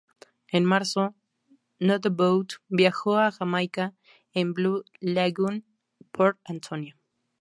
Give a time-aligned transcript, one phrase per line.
[0.47, 1.13] En marzo,
[1.77, 3.93] No Doubt viajó a Jamaica,
[4.33, 5.63] en Blue Lagoon,
[6.11, 6.95] Port Antonio.